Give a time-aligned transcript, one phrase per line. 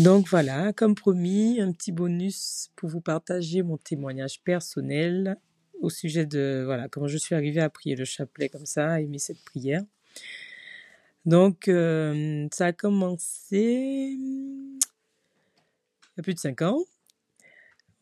[0.00, 5.36] Donc voilà, comme promis, un petit bonus pour vous partager mon témoignage personnel
[5.78, 9.00] au sujet de voilà comment je suis arrivée à prier le chapelet comme ça, à
[9.00, 9.82] aimer cette prière.
[11.26, 14.78] Donc euh, ça a commencé il
[16.16, 16.82] y a plus de cinq ans.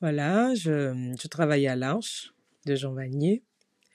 [0.01, 2.33] Voilà, je, je travaillais à l'Arche
[2.65, 3.43] de Jean Vanier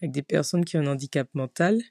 [0.02, 1.81] avec des personnes qui ont un handicap mental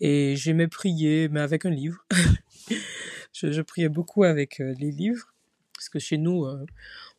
[0.00, 2.06] et j'aimais prier, mais avec un livre.
[3.32, 5.34] je, je priais beaucoup avec euh, les livres
[5.78, 6.66] parce que chez nous, euh,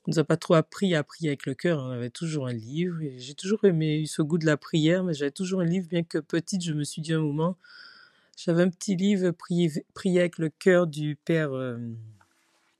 [0.05, 1.81] on nous a pas trop appris à prier avec le cœur.
[1.81, 3.01] On avait toujours un livre.
[3.01, 6.03] Et j'ai toujours aimé ce goût de la prière, mais j'avais toujours un livre, bien
[6.03, 7.57] que petite, je me suis dit un moment,
[8.35, 11.53] j'avais un petit livre prier, prier avec le cœur du père.
[11.53, 11.77] Euh,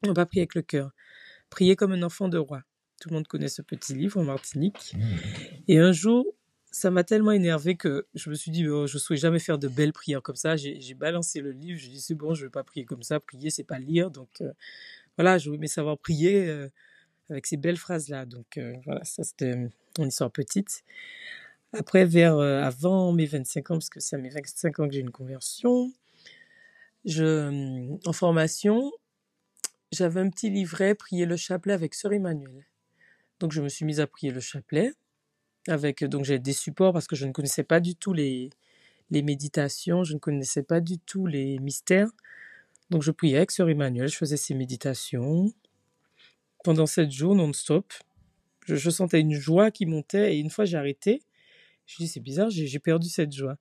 [0.05, 0.91] non, pas prier avec le cœur.
[1.49, 2.61] Prier comme un enfant de roi.
[2.99, 4.95] Tout le monde connaît ce petit livre en Martinique.
[5.69, 6.25] Et un jour,
[6.71, 9.57] ça m'a tellement énervé que je me suis dit, oh, je ne souhaite jamais faire
[9.57, 10.55] de belles prières comme ça.
[10.55, 13.19] J'ai balancé le livre, j'ai dit, c'est bon, je ne vais pas prier comme ça.
[13.19, 14.11] Prier, c'est pas lire.
[14.11, 14.51] Donc euh,
[15.17, 16.69] voilà, je voulais savoir prier euh,
[17.29, 18.25] avec ces belles phrases-là.
[18.25, 19.55] Donc euh, voilà, ça c'était
[19.97, 20.83] mon histoire petite.
[21.73, 24.93] Après, vers euh, avant mes 25 ans, parce que c'est à mes 25 ans que
[24.93, 25.91] j'ai une conversion,
[27.05, 28.91] je, en formation,
[29.91, 32.65] j'avais un petit livret, prier le chapelet avec Sœur Emmanuel.
[33.39, 34.93] Donc je me suis mise à prier le chapelet
[35.69, 38.49] avec donc j'ai des supports parce que je ne connaissais pas du tout les
[39.11, 42.09] méditations, je ne connaissais pas du tout les mystères.
[42.89, 45.53] Donc je priais avec Sœur Emmanuel, je faisais ces méditations
[46.63, 47.93] pendant sept jours non-stop.
[48.65, 51.23] Je, sentais une joie qui montait et une fois j'ai arrêté.
[51.85, 53.57] Je me dis c'est bizarre, j'ai perdu cette joie.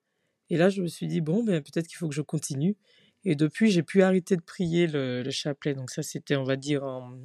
[0.51, 2.77] Et là je me suis dit bon ben peut-être qu'il faut que je continue.
[3.25, 5.75] Et depuis j'ai pu arrêter de prier le, le chapelet.
[5.75, 7.19] Donc ça c'était on va dire en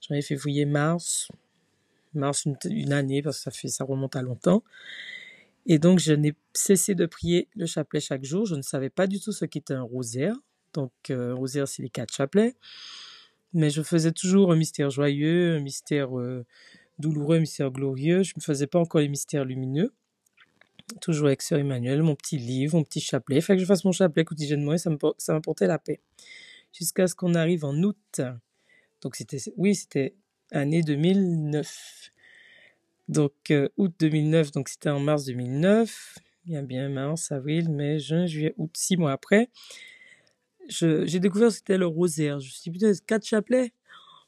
[0.00, 1.28] janvier, février, mars,
[2.14, 4.62] mars une, année parce que ça fait ça remonte à longtemps.
[5.66, 8.46] Et donc je n'ai cessé de prier le chapelet chaque jour.
[8.46, 10.34] Je ne savais pas du tout ce qu'était un rosaire.
[10.72, 12.54] Donc euh, rosaire c'est les quatre chapelets.
[13.52, 16.44] Mais je faisais toujours un mystère joyeux, un mystère euh,
[16.98, 18.22] douloureux, un mystère glorieux.
[18.22, 19.92] Je ne faisais pas encore les mystères lumineux.
[21.00, 23.36] Toujours avec Sœur Emmanuel, mon petit livre, mon petit chapelet.
[23.36, 24.90] Il fallait que je fasse mon chapelet quotidiennement et ça
[25.32, 26.00] m'apportait la paix.
[26.72, 28.20] Jusqu'à ce qu'on arrive en août.
[29.02, 30.14] Donc c'était, oui, c'était
[30.52, 32.10] année 2009.
[33.08, 36.18] Donc euh, août 2009, donc c'était en mars 2009.
[36.44, 39.50] Bien, bien, mars, avril, mai, juin, juillet, août, six mois après.
[40.68, 42.38] J'ai découvert ce que c'était le rosaire.
[42.40, 43.72] Je me suis dit, putain, quatre chapelets.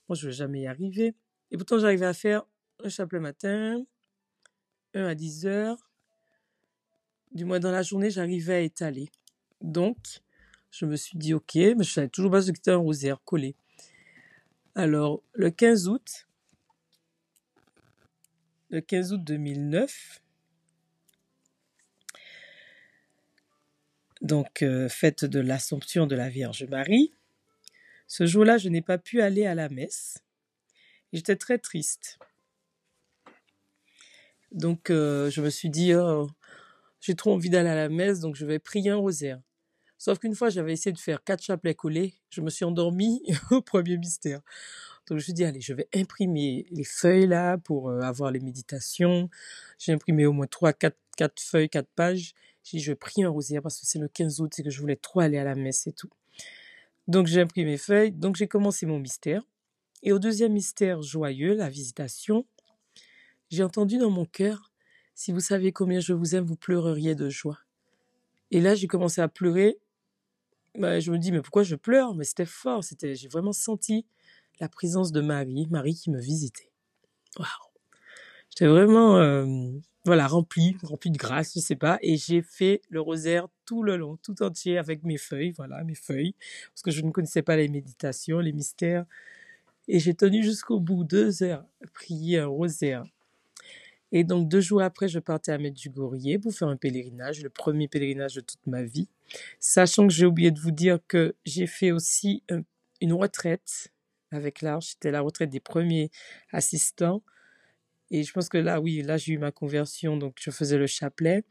[0.08, 1.14] Moi, je ne vais jamais y arriver.
[1.50, 2.42] Et pourtant, j'arrivais à faire
[2.82, 3.84] un chapelet matin,
[4.94, 5.78] un à 10 heures.
[7.30, 9.10] Du moins, dans la journée, j'arrivais à étaler.
[9.60, 9.96] Donc,
[10.70, 13.22] je me suis dit, ok, mais je savais toujours pas ce que c'était un rosaire
[13.24, 13.54] collé.
[14.74, 16.26] Alors, le 15 août,
[18.70, 20.22] le 15 août 2009,
[24.22, 27.12] donc euh, fête de l'Assomption de la Vierge Marie,
[28.06, 30.22] ce jour-là, je n'ai pas pu aller à la messe.
[31.12, 32.18] J'étais très triste.
[34.52, 36.30] Donc, euh, je me suis dit, oh,
[37.02, 39.42] j'ai trop envie d'aller à la messe, donc je vais prier un rosaire.
[40.04, 42.14] Sauf qu'une fois, j'avais essayé de faire quatre chapelets collés.
[42.28, 44.40] Je me suis endormie au premier mystère.
[45.06, 48.32] Donc, je me suis dit, allez, je vais imprimer les feuilles là pour euh, avoir
[48.32, 49.30] les méditations.
[49.78, 52.34] J'ai imprimé au moins trois, quatre, quatre feuilles, quatre pages.
[52.64, 54.80] J'ai dit, je prier un rosaire parce que c'est le 15 août et que je
[54.80, 56.10] voulais trop aller à la messe et tout.
[57.06, 58.10] Donc, j'ai imprimé mes feuilles.
[58.10, 59.44] Donc, j'ai commencé mon mystère.
[60.02, 62.44] Et au deuxième mystère joyeux, la visitation,
[63.50, 64.72] j'ai entendu dans mon cœur,
[65.14, 67.60] si vous saviez combien je vous aime, vous pleureriez de joie.
[68.50, 69.78] Et là, j'ai commencé à pleurer.
[70.78, 72.14] Bah, je me dis, mais pourquoi je pleure?
[72.14, 72.82] Mais c'était fort.
[72.84, 74.06] C'était, j'ai vraiment senti
[74.60, 76.70] la présence de Marie, Marie qui me visitait.
[77.38, 77.48] Waouh
[78.50, 79.46] J'étais vraiment, euh,
[80.04, 81.98] voilà, remplie, remplie de grâce, je sais pas.
[82.02, 85.94] Et j'ai fait le rosaire tout le long, tout entier avec mes feuilles, voilà, mes
[85.94, 86.34] feuilles,
[86.70, 89.06] parce que je ne connaissais pas les méditations, les mystères.
[89.88, 93.04] Et j'ai tenu jusqu'au bout, deux heures, à prier un rosaire.
[94.12, 97.88] Et donc, deux jours après, je partais à Medjugorje pour faire un pèlerinage, le premier
[97.88, 99.08] pèlerinage de toute ma vie.
[99.58, 102.62] Sachant que j'ai oublié de vous dire que j'ai fait aussi un-
[103.00, 103.88] une retraite
[104.30, 104.88] avec l'Arche.
[104.90, 106.10] C'était la retraite des premiers
[106.52, 107.22] assistants.
[108.10, 110.86] Et je pense que là, oui, là, j'ai eu ma conversion, donc je faisais le
[110.86, 111.44] chapelet.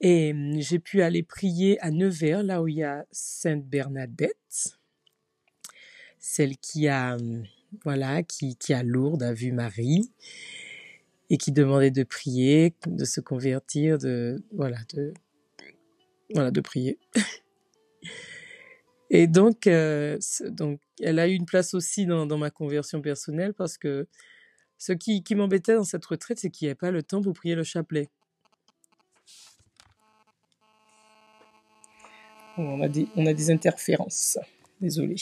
[0.00, 4.78] Et hum, j'ai pu aller prier à Nevers, là où il y a Sainte Bernadette,
[6.20, 7.44] celle qui a, hum,
[7.82, 10.10] voilà, qui, qui a Lourdes, a vu Marie,
[11.30, 15.12] et qui demandait de prier, de se convertir, de, voilà, de,
[16.34, 16.98] voilà, de prier.
[19.10, 20.18] Et donc, euh,
[20.48, 24.08] donc, elle a eu une place aussi dans, dans ma conversion personnelle parce que
[24.78, 27.32] ce qui, qui m'embêtait dans cette retraite, c'est qu'il n'y avait pas le temps pour
[27.32, 28.08] prier le chapelet.
[32.58, 34.38] On a des, on a des interférences.
[34.80, 35.16] Désolé.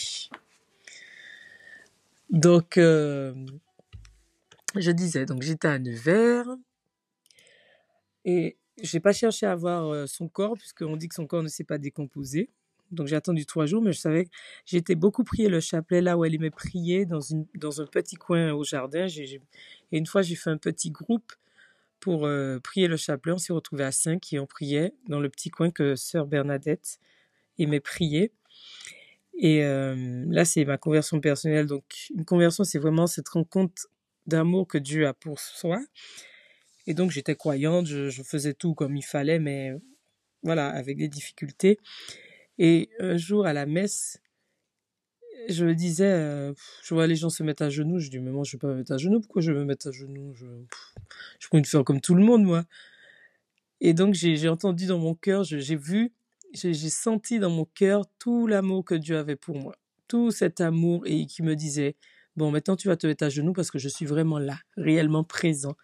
[2.31, 3.35] Donc, euh,
[4.81, 6.49] je disais, donc j'étais à Nevers
[8.25, 11.65] et j'ai pas cherché à voir son corps puisqu'on dit que son corps ne s'est
[11.65, 12.51] pas décomposé.
[12.91, 14.31] Donc j'ai attendu trois jours, mais je savais que
[14.67, 18.17] j'étais beaucoup prié le chapelet là où elle aimait prier dans, une, dans un petit
[18.17, 19.07] coin au jardin.
[19.07, 19.41] et
[19.93, 21.33] une fois, j'ai fait un petit groupe
[22.01, 22.29] pour
[22.63, 23.33] prier le chapelet.
[23.33, 26.99] On s'est retrouvés à cinq et on priait dans le petit coin que sœur Bernadette
[27.59, 28.33] aimait prier.
[29.39, 31.67] Et là, c'est ma conversion personnelle.
[31.67, 31.85] Donc,
[32.15, 33.89] une conversion, c'est vraiment cette rencontre
[34.27, 35.81] d'amour que Dieu a pour soi.
[36.87, 39.73] Et donc, j'étais croyante, je, faisais tout comme il fallait, mais
[40.43, 41.79] voilà, avec des difficultés.
[42.59, 44.21] Et un jour, à la messe,
[45.49, 48.31] je me disais, euh, je vois les gens se mettre à genoux, je dis, mais
[48.31, 49.93] moi, je ne vais pas me mettre à genoux, pourquoi je vais me mettre à
[49.93, 50.35] genoux?
[50.35, 50.47] Je,
[51.39, 52.65] je peux faire comme tout le monde, moi.
[53.81, 56.13] Et donc, j'ai entendu dans mon cœur, j'ai vu,
[56.53, 59.77] j'ai senti dans mon cœur tout l'amour que Dieu avait pour moi.
[60.09, 61.97] Tout cet amour et qui me disait,
[62.37, 65.25] bon, maintenant tu vas te mettre à genoux parce que je suis vraiment là, réellement
[65.25, 65.77] présent.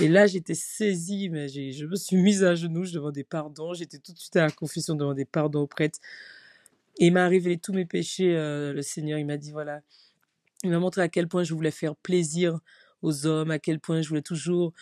[0.00, 3.74] Et là, j'étais saisie, mais je me suis mise à genoux, je demandais pardon.
[3.74, 6.00] J'étais tout de suite à la confession, demander pardon au prêtre.
[6.98, 9.18] Et il m'a révélé tous mes péchés, euh, le Seigneur.
[9.20, 9.82] Il m'a dit, voilà,
[10.64, 12.58] il m'a montré à quel point je voulais faire plaisir
[13.02, 14.72] aux hommes, à quel point je voulais toujours,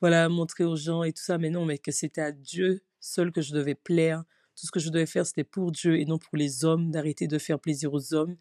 [0.00, 1.38] voilà, montrer aux gens et tout ça.
[1.38, 4.24] Mais non, mais que c'était à Dieu seul que je devais plaire.
[4.56, 7.28] Tout ce que je devais faire, c'était pour Dieu et non pour les hommes, d'arrêter
[7.28, 8.36] de faire plaisir aux hommes,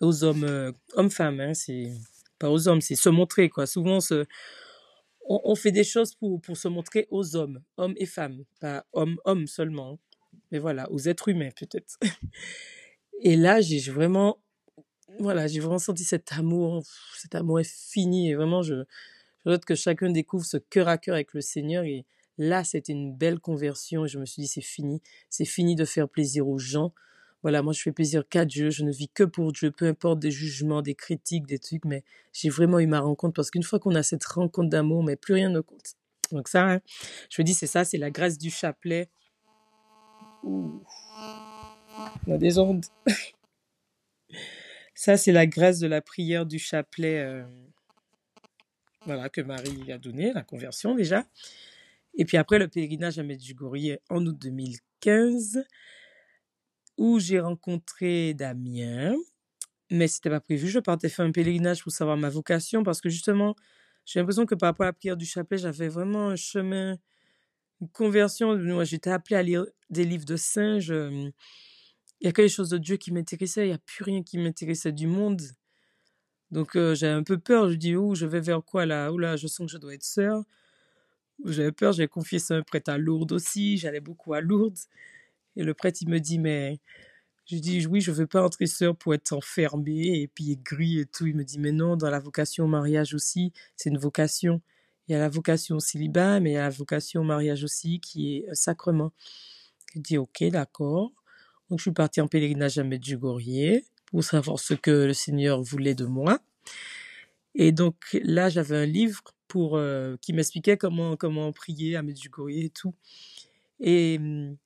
[0.00, 1.92] aux hommes, euh, hommes-femmes, hein, c'est
[2.38, 3.66] pas aux hommes, c'est se montrer, quoi.
[3.66, 4.26] Souvent, se,
[5.28, 9.18] on, fait des choses pour, pour se montrer aux hommes, hommes et femmes, pas hommes,
[9.24, 9.98] hommes seulement,
[10.50, 11.98] mais voilà, aux êtres humains peut-être.
[13.20, 14.38] Et là, j'ai vraiment,
[15.18, 16.84] voilà, j'ai vraiment senti cet amour,
[17.16, 18.84] cet amour est fini, et vraiment, je,
[19.44, 22.06] je que chacun découvre ce cœur à cœur avec le Seigneur, et
[22.38, 25.84] là, c'était une belle conversion, et je me suis dit, c'est fini, c'est fini de
[25.84, 26.94] faire plaisir aux gens,
[27.42, 30.18] voilà, moi je fais plaisir qu'à Dieu, je ne vis que pour Dieu, peu importe
[30.18, 32.02] des jugements, des critiques, des trucs, mais
[32.32, 35.34] j'ai vraiment eu ma rencontre parce qu'une fois qu'on a cette rencontre d'amour, mais plus
[35.34, 35.94] rien ne compte.
[36.32, 36.80] Donc ça, hein,
[37.30, 39.08] je me dis, c'est ça, c'est la grâce du chapelet.
[40.42, 40.82] Ouh.
[42.26, 42.84] On a des ondes.
[44.94, 47.20] ça, c'est la grâce de la prière du chapelet.
[47.20, 47.44] Euh,
[49.06, 51.24] voilà, que Marie a donné, la conversion déjà.
[52.14, 55.64] Et puis après, le pèlerinage à Medjugorje en août 2015
[56.98, 59.14] où j'ai rencontré Damien,
[59.90, 60.68] mais c'était pas prévu.
[60.68, 63.56] Je partais faire un pèlerinage pour savoir ma vocation parce que justement,
[64.04, 66.98] j'ai l'impression que par rapport à la prière du chapelet, j'avais vraiment un chemin,
[67.80, 68.56] une conversion.
[68.56, 70.90] Moi, j'étais appelée à lire des livres de singes.
[70.90, 71.32] Il
[72.22, 73.66] y a que les choses de Dieu qui m'intéressaient.
[73.66, 75.40] Il n'y a plus rien qui m'intéressait du monde.
[76.50, 77.70] Donc, euh, j'avais un peu peur.
[77.70, 79.10] Je dis, oh, je vais vers quoi là?
[79.16, 80.42] Là, je sens que je dois être sœur.
[81.44, 81.92] J'avais peur.
[81.92, 83.78] J'ai confié ça un prêtre à Lourdes aussi.
[83.78, 84.78] J'allais beaucoup à Lourdes.
[85.58, 86.78] Et le prêtre, il me dit, mais
[87.44, 91.06] je dis, oui, je veux pas entrer sœur pour être enfermé et puis gris et
[91.06, 91.26] tout.
[91.26, 94.62] Il me dit, mais non, dans la vocation au mariage aussi, c'est une vocation.
[95.08, 97.64] Il y a la vocation au célibat, mais il y a la vocation au mariage
[97.64, 99.12] aussi qui est un sacrement.
[99.96, 101.10] Je dis, ok, d'accord.
[101.68, 105.96] Donc, je suis partie en pèlerinage à Medjugorje pour savoir ce que le Seigneur voulait
[105.96, 106.38] de moi.
[107.56, 112.52] Et donc, là, j'avais un livre pour, euh, qui m'expliquait comment, comment prier à Medjugorje
[112.64, 112.94] et tout.
[113.80, 114.56] Et hum,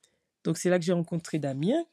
[0.43, 1.85] donc c'est là que j'ai rencontré Damien.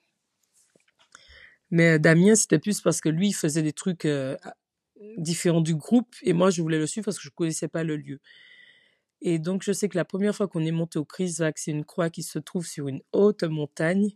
[1.71, 4.37] Mais Damien, c'était plus parce que lui, il faisait des trucs euh,
[5.17, 7.85] différents du groupe et moi, je voulais le suivre parce que je ne connaissais pas
[7.85, 8.21] le lieu.
[9.23, 11.85] Et donc, je sais que la première fois qu'on est monté au Chrisvac, c'est une
[11.85, 14.11] croix qui se trouve sur une haute montagne.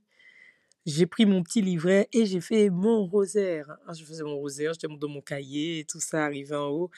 [0.86, 3.76] J'ai pris mon petit livret et j'ai fait mon rosaire.
[3.86, 6.90] Ah, je faisais mon rosaire, j'étais dans mon cahier et tout ça, arrivé en haut.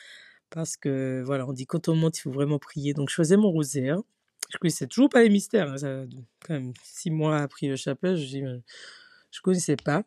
[0.50, 2.94] Parce que, voilà, on dit quand on monte, il faut vraiment prier.
[2.94, 4.00] Donc, je faisais mon rosaire
[4.50, 5.70] je connaissais toujours pas les mystères.
[5.70, 6.04] Hein, ça,
[6.46, 8.60] quand six mois après le chapelet, je ne
[9.30, 10.04] je connaissais pas.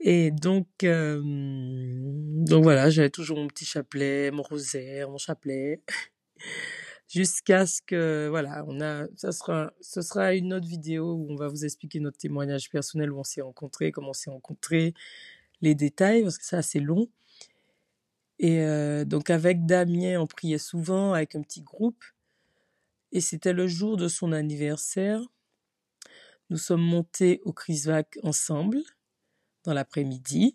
[0.00, 5.82] Et donc, euh, donc voilà, j'avais toujours mon petit chapelet, mon rosaire, mon chapelet,
[7.08, 11.36] jusqu'à ce que voilà, on a, ça sera, ce sera une autre vidéo où on
[11.36, 14.92] va vous expliquer notre témoignage personnel où on s'est rencontrés, comment on s'est rencontrés,
[15.62, 17.08] les détails parce que c'est assez long.
[18.38, 22.04] Et euh, donc avec Damien, on priait souvent avec un petit groupe.
[23.12, 25.20] Et c'était le jour de son anniversaire.
[26.50, 28.82] Nous sommes montés au Chrisvac ensemble
[29.64, 30.54] dans l'après-midi.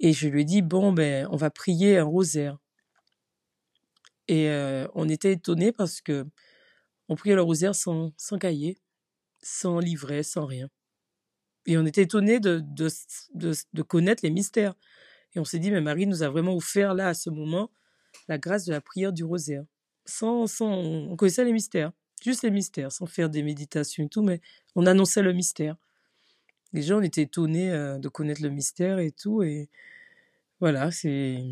[0.00, 2.58] Et je lui ai dit, bon, ben, on va prier un rosaire.
[4.28, 6.26] Et euh, on était étonnés parce que
[7.08, 8.78] on priait le rosaire sans, sans cahier,
[9.42, 10.68] sans livret, sans rien.
[11.66, 12.88] Et on était étonnés de, de,
[13.34, 14.74] de, de connaître les mystères.
[15.34, 17.70] Et on s'est dit, mais Marie nous a vraiment offert là, à ce moment,
[18.28, 19.64] la grâce de la prière du rosaire
[20.06, 21.92] sans, sans, on connaissait les mystères,
[22.22, 24.40] juste les mystères, sans faire des méditations et tout, mais
[24.74, 25.76] on annonçait le mystère.
[26.72, 29.68] Les gens étaient étonnés euh, de connaître le mystère et tout, et
[30.60, 31.42] voilà, c'est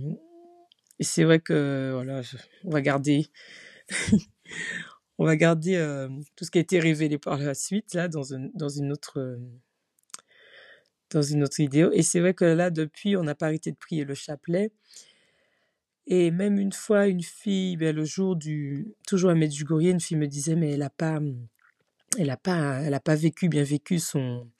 [1.00, 2.22] c'est vrai que voilà,
[2.64, 3.28] on va garder
[5.18, 8.22] on va garder euh, tout ce qui a été révélé par la suite là dans,
[8.54, 9.38] dans une autre
[11.10, 11.90] dans une autre vidéo.
[11.92, 14.70] Et c'est vrai que là, depuis, on n'a pas arrêté de prier le chapelet.
[16.10, 20.16] Et même une fois, une fille, ben, le jour du, toujours à Medjugorje, une fille
[20.16, 21.20] me disait, mais elle n'a pas,
[22.18, 24.50] elle a pas, elle a pas vécu, bien vécu son,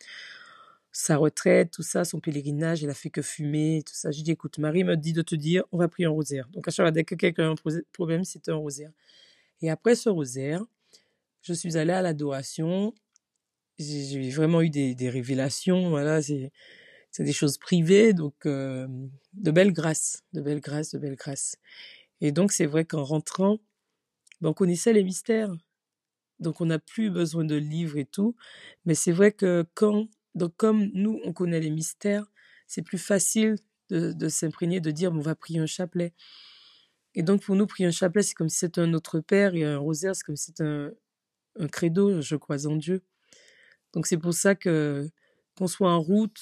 [0.92, 4.12] sa retraite, tout ça, son pèlerinage, elle a fait que fumer, tout ça.
[4.12, 6.48] J'ai dit, écoute, Marie me dit de te dire, on va prier un rosaire.
[6.52, 8.92] Donc à chaque fois, dès que quelqu'un a un problème, c'est un rosaire.
[9.60, 10.64] Et après ce rosaire,
[11.42, 12.94] je suis allée à l'adoration
[13.80, 15.90] j'ai vraiment eu des, des révélations.
[15.90, 16.52] Voilà, c'est
[17.18, 18.86] des choses privées, donc euh,
[19.34, 21.56] de belles grâces, de belles grâces, de belles grâces.
[22.20, 23.58] Et donc c'est vrai qu'en rentrant,
[24.40, 25.52] ben, on connaissait les mystères,
[26.38, 28.36] donc on n'a plus besoin de livres et tout.
[28.86, 32.30] Mais c'est vrai que quand, donc comme nous on connaît les mystères,
[32.66, 33.56] c'est plus facile
[33.90, 36.14] de, de s'imprégner, de dire on va prier un chapelet.
[37.14, 39.64] Et donc pour nous prier un chapelet, c'est comme si c'était un Notre Père et
[39.64, 40.92] un rosaire, c'est comme si c'était un,
[41.58, 43.02] un credo, je crois en Dieu.
[43.92, 45.08] Donc c'est pour ça que
[45.56, 46.40] qu'on soit en route,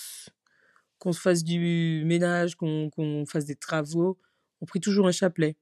[0.98, 4.18] qu'on se fasse du ménage, qu'on fasse des travaux,
[4.60, 5.56] on prie toujours un chapelet.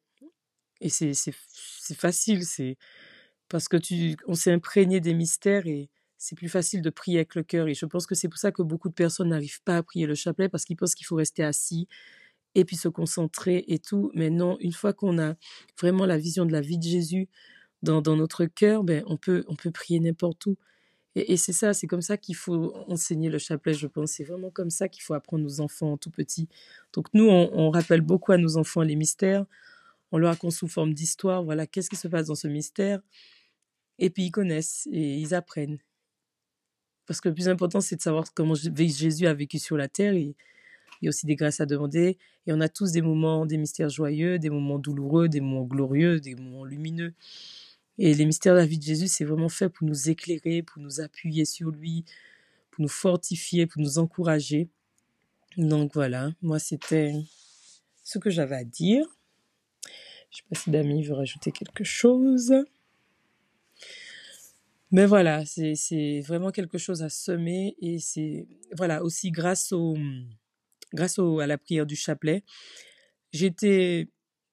[0.81, 1.15] Et c'est
[1.95, 2.77] facile, c'est
[3.49, 7.35] parce que tu on s'est imprégné des mystères et c'est plus facile de prier avec
[7.35, 7.69] le cœur.
[7.69, 10.07] Et je pense que c'est pour ça que beaucoup de personnes n'arrivent pas à prier
[10.07, 11.89] le chapelet parce qu'ils pensent qu'il faut rester assis
[12.55, 14.11] et puis se concentrer et tout.
[14.15, 15.35] Mais non, une fois qu'on a
[15.81, 17.29] vraiment la vision de la vie de Jésus
[17.83, 20.57] dans, dans notre cœur, ben on peut on peut prier n'importe où.
[21.19, 24.13] Et, c'est ça, c'est comme ça qu'il faut enseigner le chapelet, je pense.
[24.13, 26.47] C'est vraiment comme ça qu'il faut apprendre nos enfants tout petits.
[26.93, 29.47] Donc nous, on, rappelle beaucoup à nos enfants les mystères.
[30.13, 31.43] On leur raconte sous forme d'histoire.
[31.43, 33.01] Voilà, qu'est-ce qui se passe dans ce mystère?
[33.99, 35.79] Et puis ils connaissent et ils apprennent.
[37.07, 40.13] Parce que le plus important, c'est de savoir comment Jésus a vécu sur la terre.
[40.13, 40.37] Et,
[41.01, 42.19] il y a aussi des grâces à demander.
[42.47, 46.21] Et on a tous des moments, des mystères joyeux, des moments douloureux, des moments glorieux,
[46.21, 47.15] des moments lumineux.
[47.99, 50.83] Et les mystères de la vie de Jésus, c'est vraiment fait pour nous éclairer, pour
[50.83, 52.05] nous appuyer sur lui,
[52.71, 54.69] pour nous fortifier, pour nous encourager.
[55.57, 57.15] Donc voilà, moi c'était
[58.05, 59.07] ce que j'avais à dire.
[60.31, 62.53] Je ne sais pas si Dami veut rajouter quelque chose.
[64.91, 69.97] Mais voilà, c'est vraiment quelque chose à semer et c'est voilà aussi grâce au
[70.93, 72.45] grâce au, à la prière du chapelet,
[73.33, 73.53] j'ai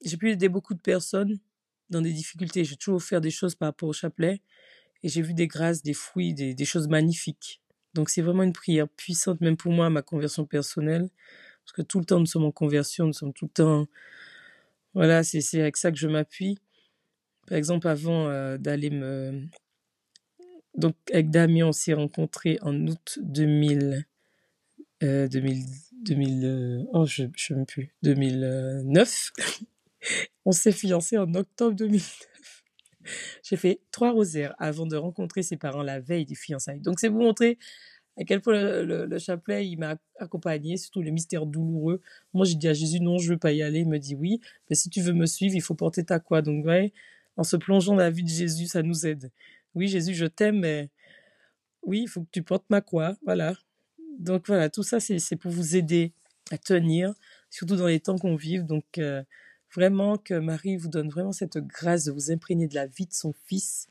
[0.06, 1.40] j'ai pu aider beaucoup de personnes
[1.94, 2.64] dans des difficultés.
[2.66, 4.42] J'ai toujours fait des choses par rapport au chapelet
[5.04, 7.62] et j'ai vu des grâces, des fruits, des, choses magnifiques.
[7.94, 11.10] Donc c'est vraiment une prière puissante, même pour moi, ma conversion personnelle.
[11.64, 13.88] Parce que tout le temps, nous sommes en conversion, nous sommes tout le temps.
[14.94, 16.58] Voilà, c'est avec ça que je m'appuie.
[17.48, 19.44] Par exemple, avant euh, d'aller me.
[20.76, 24.06] Donc, avec Damien, on s'est rencontrés en août 2000.
[25.02, 25.66] 2000,
[26.04, 27.94] 2000 oh, je ne sais même plus.
[28.04, 29.32] 2009.
[30.46, 32.30] On s'est fiancés en octobre 2009.
[33.44, 36.80] J'ai fait trois rosaires avant de rencontrer ses parents la veille des fiançailles.
[36.80, 37.58] Donc c'est vous montrer
[38.18, 42.00] à quel point le, chapelet, il m'a accompagné, surtout les mystères douloureux.
[42.34, 43.80] Moi, j'ai dit à Jésus, non, je veux pas y aller.
[43.80, 46.44] Il me dit, oui, mais si tu veux me suivre, il faut porter ta croix.
[46.44, 46.94] Donc, ouais,
[47.38, 49.32] en se plongeant dans la vie de Jésus, ça nous aide.
[49.74, 50.90] Oui, Jésus, je t'aime, mais
[51.82, 53.16] oui, il faut que tu portes ma croix.
[53.26, 53.56] Voilà.
[54.20, 56.14] Donc, voilà, tout ça, c'est pour vous aider
[56.52, 57.14] à tenir,
[57.50, 58.62] surtout dans les temps qu'on vit.
[58.64, 59.24] Donc, euh,
[59.74, 63.14] Vraiment que Marie vous donne vraiment cette grâce de vous imprégner de la vie de
[63.14, 63.88] son fils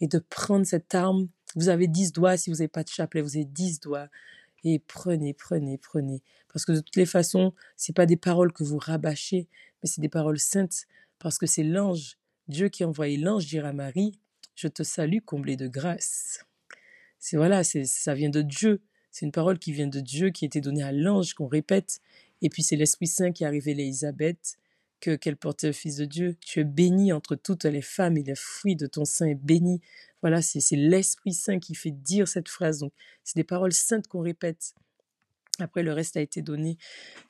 [0.00, 1.28] et de prendre cette arme.
[1.54, 4.08] Vous avez dix doigts, si vous n'avez pas de chapelet, vous avez dix doigts.
[4.64, 6.22] Et prenez, prenez, prenez.
[6.52, 9.46] Parce que de toutes les façons, c'est pas des paroles que vous rabâchez,
[9.82, 10.86] mais c'est des paroles saintes.
[11.18, 12.16] Parce que c'est l'ange,
[12.48, 14.18] Dieu qui a envoyé l'ange dire à Marie,
[14.54, 16.46] je te salue comblée de grâce.
[17.18, 18.80] C'est voilà, ça vient de Dieu.
[19.10, 22.00] C'est une parole qui vient de Dieu, qui a été donnée à l'ange, qu'on répète.
[22.40, 24.58] Et puis c'est l'Esprit Saint qui a révélé à Elisabeth
[25.00, 26.36] que qu'elle portait le Fils de Dieu.
[26.40, 29.80] Tu es béni entre toutes les femmes et le fruit de ton sein est béni.
[30.22, 32.80] Voilà, c'est l'Esprit Saint qui fait dire cette phrase.
[32.80, 32.92] Donc,
[33.24, 34.74] c'est des paroles saintes qu'on répète.
[35.58, 36.76] Après, le reste a été donné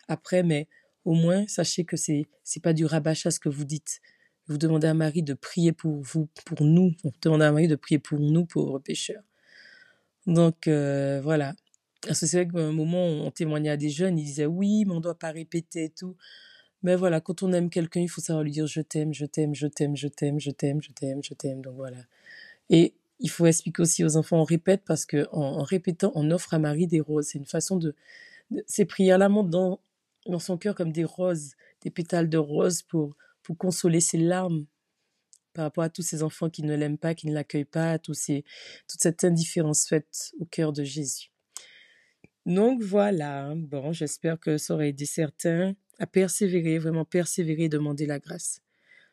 [0.08, 0.68] après, mais
[1.04, 4.00] au moins, sachez que c'est c'est pas du rabachat ce que vous dites.
[4.48, 6.92] Vous demandez à Marie de prier pour vous, pour nous.
[7.02, 9.22] Vous demandez à Marie de prier pour nous, pauvres pécheurs.
[10.26, 11.54] Donc, euh, voilà.
[12.12, 14.96] C'est vrai qu'à un moment, on témoignait à des jeunes, ils disaient oui, mais on
[14.96, 16.16] ne doit pas répéter et tout.
[16.86, 19.56] Mais voilà, quand on aime quelqu'un, il faut savoir lui dire je t'aime, je t'aime,
[19.56, 21.60] je t'aime, je t'aime, je t'aime, je t'aime, je t'aime.
[21.60, 21.96] Donc voilà.
[22.70, 26.54] Et il faut expliquer aussi aux enfants, on répète parce que en, répétant, on offre
[26.54, 27.26] à Marie des roses.
[27.26, 27.96] C'est une façon de,
[28.68, 29.80] ces prières-là montent dans,
[30.26, 34.64] dans son cœur comme des roses, des pétales de roses pour, pour consoler ses larmes
[35.54, 38.44] par rapport à tous ces enfants qui ne l'aiment pas, qui ne l'accueillent pas, ces,
[38.88, 41.32] toute cette indifférence faite au cœur de Jésus.
[42.44, 45.74] Donc voilà, bon, j'espère que ça aurait aidé certains.
[45.98, 48.60] À persévérer, vraiment persévérer, demander la grâce.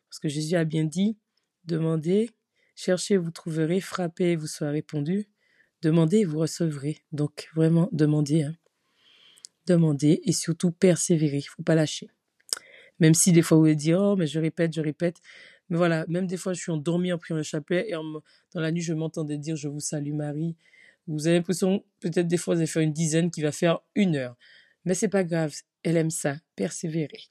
[0.10, 1.18] Parce que Jésus a bien dit,
[1.66, 2.30] demandez,
[2.76, 5.28] cherchez, vous trouverez, frappez, vous serez répondu,
[5.82, 7.00] demandez, vous recevrez.
[7.12, 8.56] Donc vraiment, demandez, hein.
[9.66, 12.10] demandez et surtout persévérer, il faut pas lâcher.
[13.00, 15.18] Même si des fois vous allez dire, oh, mais je répète, je répète.
[15.70, 18.72] Mais voilà, même des fois je suis endormi en priant le chapelet et dans la
[18.72, 20.56] nuit je m'entendais dire, je vous salue Marie.
[21.08, 24.16] Vous avez l'impression, peut-être des fois vous allez faire une dizaine qui va faire une
[24.16, 24.38] heure.
[24.86, 27.30] Mais c'est pas grave, elle aime ça, persévérer.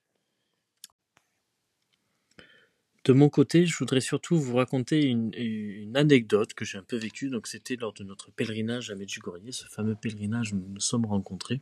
[3.04, 7.30] De mon côté, je voudrais surtout vous raconter une, anecdote que j'ai un peu vécue.
[7.30, 11.06] Donc, c'était lors de notre pèlerinage à Medjugorje, ce fameux pèlerinage où nous nous sommes
[11.06, 11.60] rencontrés.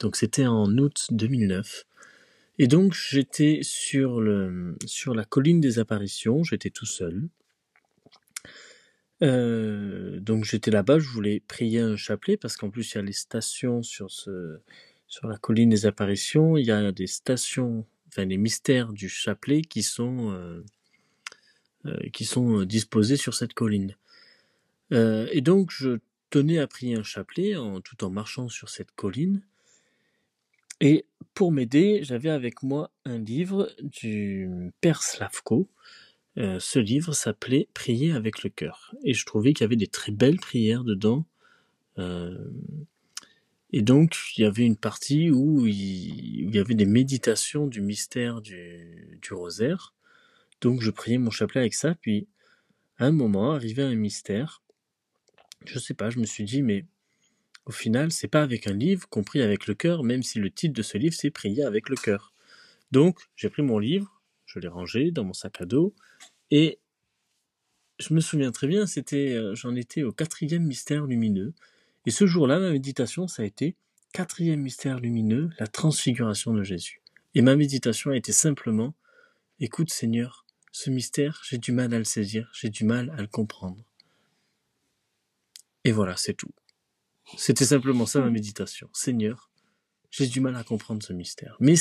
[0.00, 1.84] Donc, c'était en août 2009.
[2.58, 4.22] Et donc, j'étais sur,
[4.86, 7.28] sur la colline des apparitions, j'étais tout seul.
[9.22, 13.02] Euh, donc, j'étais là-bas, je voulais prier un chapelet parce qu'en plus, il y a
[13.02, 14.58] les stations sur ce,
[15.08, 19.62] sur la colline des apparitions, il y a des stations, enfin les mystères du chapelet
[19.62, 20.64] qui sont, euh,
[21.86, 21.96] euh,
[22.36, 23.96] euh, disposés sur cette colline.
[24.90, 25.98] et donc je
[26.30, 29.42] tenais à prier un chapelet tout en marchant sur cette colline.
[30.80, 35.68] Et pour m'aider, j'avais avec moi un livre du Père Slavko.
[36.36, 38.94] ce livre s'appelait Prier avec le cœur.
[39.04, 41.24] Et je trouvais qu'il y avait des très belles prières dedans.
[43.72, 48.40] Et donc, il y avait une partie où il, y avait des méditations du mystère
[48.40, 49.94] du, rosaire.
[50.60, 51.94] Donc, je priais mon chapelet avec ça.
[51.94, 52.28] Puis,
[52.98, 54.62] à un moment, arrivé à un mystère,
[55.64, 56.84] je sais pas, je me suis dit, mais
[57.66, 60.50] au final, c'est pas avec un livre qu'on prie avec le cœur, même si le
[60.50, 62.32] titre de ce livre, c'est Prier avec le cœur.
[62.92, 65.92] Donc, j'ai pris mon livre, je l'ai rangé dans mon sac à dos,
[66.52, 66.78] et
[67.98, 71.54] je me souviens très bien, c'était, euh, j'en étais au quatrième mystère lumineux,
[72.06, 73.76] et ce jour-là, ma méditation, ça a été
[74.12, 77.02] quatrième mystère lumineux, la transfiguration de Jésus.
[77.34, 78.94] Et ma méditation a été simplement,
[79.60, 83.26] écoute Seigneur, ce mystère, j'ai du mal à le saisir, j'ai du mal à le
[83.26, 83.84] comprendre.
[85.84, 86.52] Et voilà, c'est tout.
[87.36, 88.88] C'était simplement ça ma méditation.
[88.92, 89.50] Seigneur,
[90.10, 91.56] j'ai du mal à comprendre ce mystère.
[91.60, 91.74] Mais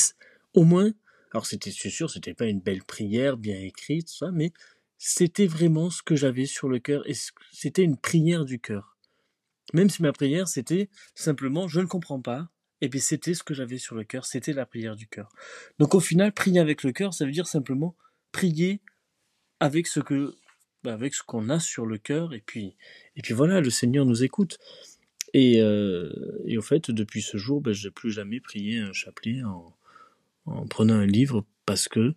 [0.53, 0.91] au moins,
[1.31, 4.51] alors c'était sûr, c'était pas une belle prière bien écrite, ça, mais
[4.97, 7.13] c'était vraiment ce que j'avais sur le cœur et
[7.51, 8.94] c'était une prière du cœur.
[9.75, 13.53] Même si ma prière, c'était simplement, je ne comprends pas, et bien c'était ce que
[13.53, 15.27] j'avais sur le cœur, c'était la prière du cœur.
[15.79, 17.93] Donc au final, prier avec le cœur, ça veut dire simplement
[18.31, 18.79] prier
[19.59, 20.33] avec ce que,
[20.85, 22.77] bah, avec ce qu'on a sur le cœur, et puis,
[23.17, 24.59] et puis voilà, le Seigneur nous écoute.
[25.33, 26.09] Et, euh,
[26.45, 29.75] et au fait, depuis ce jour, ben, je n'ai plus jamais prié un chapelet en,
[30.45, 32.15] en prenant un livre parce que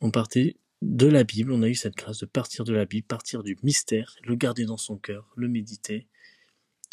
[0.00, 3.06] on partait de la Bible, on a eu cette grâce de partir de la Bible,
[3.06, 6.08] partir du mystère, le garder dans son cœur, le méditer,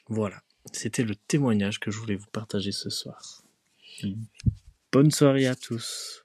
[0.08, 3.44] voilà, c'était le témoignage que je voulais vous partager ce soir.
[4.92, 6.23] Bonne soirée à tous.